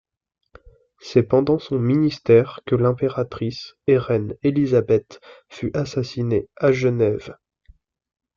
C'est 0.99 1.21
pendant 1.21 1.59
son 1.59 1.77
ministère 1.77 2.61
que 2.65 2.73
l'impératrice 2.73 3.75
et 3.85 3.99
reine 3.99 4.33
Elisabeth 4.41 5.19
fut 5.47 5.69
assassinée 5.77 6.49
à 6.57 6.71
Genève. 6.71 7.37